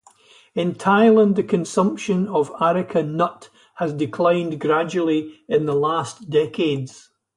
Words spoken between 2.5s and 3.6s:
areca nut